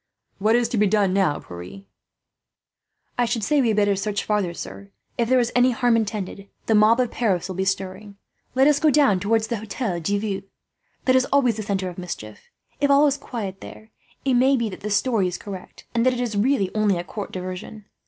[0.39, 1.83] "What is to be done now, Pierre?"
[3.19, 4.89] "I should say we had better search farther, sir.
[5.15, 8.17] If there is any harm intended, the mob of Paris will be stirring.
[8.55, 10.41] Let us go down towards the Hotel de Ville;
[11.05, 12.49] that is always the centre of mischief.
[12.79, 13.91] If all is quiet there,
[14.25, 17.03] it may be that this story is correct, and that it is really only a
[17.03, 17.85] court diversion.